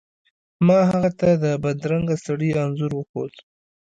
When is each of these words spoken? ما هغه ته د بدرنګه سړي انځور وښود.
ما 0.67 0.79
هغه 0.91 1.09
ته 1.19 1.29
د 1.43 1.45
بدرنګه 1.63 2.15
سړي 2.25 2.49
انځور 2.63 2.91
وښود. 2.95 3.33